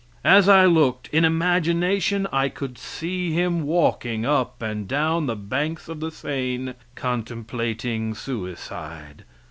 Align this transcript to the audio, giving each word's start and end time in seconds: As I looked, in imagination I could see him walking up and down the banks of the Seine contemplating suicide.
As 0.25 0.49
I 0.49 0.65
looked, 0.65 1.09
in 1.09 1.23
imagination 1.23 2.25
I 2.33 2.49
could 2.49 2.79
see 2.79 3.33
him 3.33 3.61
walking 3.61 4.25
up 4.25 4.59
and 4.59 4.87
down 4.87 5.27
the 5.27 5.35
banks 5.35 5.87
of 5.87 5.99
the 5.99 6.09
Seine 6.09 6.73
contemplating 6.95 8.15
suicide. 8.15 9.25